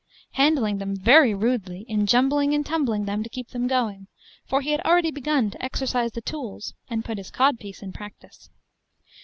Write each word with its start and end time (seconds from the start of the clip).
handling 0.31 0.79
them 0.79 0.95
very 0.95 1.31
rudely 1.31 1.85
in 1.87 2.07
jumbling 2.07 2.55
and 2.55 2.65
tumbling 2.65 3.05
them 3.05 3.21
to 3.21 3.29
keep 3.29 3.49
them 3.49 3.67
going; 3.67 4.07
for 4.47 4.61
he 4.61 4.71
had 4.71 4.81
already 4.81 5.11
begun 5.11 5.51
to 5.51 5.63
exercise 5.63 6.11
the 6.13 6.21
tools, 6.21 6.73
and 6.89 7.05
put 7.05 7.19
his 7.19 7.29
codpiece 7.29 7.83
in 7.83 7.93
practice. 7.93 8.49